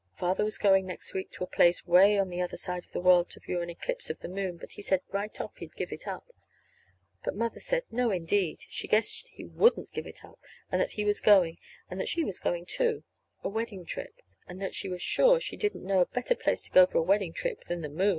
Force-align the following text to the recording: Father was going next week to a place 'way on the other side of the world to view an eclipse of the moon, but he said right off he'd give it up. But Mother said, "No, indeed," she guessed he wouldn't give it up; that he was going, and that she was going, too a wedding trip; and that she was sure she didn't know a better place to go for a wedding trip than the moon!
Father 0.15 0.43
was 0.43 0.57
going 0.57 0.87
next 0.87 1.13
week 1.13 1.29
to 1.33 1.43
a 1.43 1.47
place 1.47 1.85
'way 1.85 2.17
on 2.17 2.29
the 2.29 2.41
other 2.41 2.57
side 2.57 2.83
of 2.83 2.91
the 2.91 2.99
world 2.99 3.29
to 3.29 3.39
view 3.39 3.61
an 3.61 3.69
eclipse 3.69 4.09
of 4.09 4.19
the 4.21 4.27
moon, 4.27 4.57
but 4.57 4.71
he 4.71 4.81
said 4.81 5.01
right 5.11 5.39
off 5.39 5.55
he'd 5.57 5.75
give 5.75 5.91
it 5.91 6.07
up. 6.07 6.25
But 7.23 7.35
Mother 7.35 7.59
said, 7.59 7.83
"No, 7.91 8.09
indeed," 8.09 8.61
she 8.67 8.87
guessed 8.87 9.27
he 9.27 9.43
wouldn't 9.45 9.91
give 9.93 10.07
it 10.07 10.25
up; 10.25 10.39
that 10.71 10.93
he 10.93 11.05
was 11.05 11.21
going, 11.21 11.59
and 11.87 11.99
that 11.99 12.07
she 12.09 12.23
was 12.23 12.39
going, 12.39 12.65
too 12.65 13.03
a 13.43 13.49
wedding 13.49 13.85
trip; 13.85 14.21
and 14.47 14.59
that 14.59 14.73
she 14.73 14.89
was 14.89 15.03
sure 15.03 15.39
she 15.39 15.55
didn't 15.55 15.85
know 15.85 15.99
a 16.01 16.07
better 16.07 16.33
place 16.33 16.63
to 16.63 16.71
go 16.71 16.87
for 16.87 16.97
a 16.97 17.03
wedding 17.03 17.31
trip 17.31 17.65
than 17.65 17.81
the 17.81 17.87
moon! 17.89 18.09